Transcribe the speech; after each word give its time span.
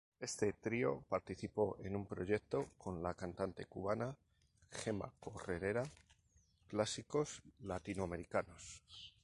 Este 0.19 0.53
trío 0.53 1.03
participó 1.09 1.77
en 1.83 1.95
un 1.95 2.07
proyecto 2.07 2.65
con 2.79 3.03
la 3.03 3.13
cantante 3.13 3.65
cubana 3.65 4.15
Gema 4.71 5.13
Corredera, 5.19 5.83
Clásicos 6.69 7.43
Latinoamericanos. 7.59 8.81